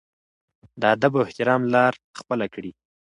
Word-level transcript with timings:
د 0.79 0.81
ادب 0.93 1.13
او 1.17 1.25
احترام 1.27 1.61
لار 1.73 1.93
خپله 2.19 2.45
کړي. 2.53 2.71